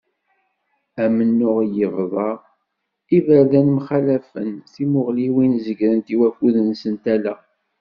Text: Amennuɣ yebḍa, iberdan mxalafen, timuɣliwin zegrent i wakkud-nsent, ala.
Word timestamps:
Amennuɣ 1.03 1.57
yebḍa, 1.77 2.31
iberdan 3.17 3.67
mxalafen, 3.77 4.49
timuɣliwin 4.73 5.53
zegrent 5.65 6.07
i 6.13 6.15
wakkud-nsent, 6.19 7.05
ala. 7.15 7.35